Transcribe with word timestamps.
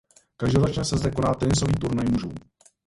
Každoročně 0.37 0.85
se 0.85 0.97
zde 0.97 1.11
koná 1.11 1.33
tenisový 1.33 1.73
turnaj 1.73 2.05
mužů. 2.11 2.29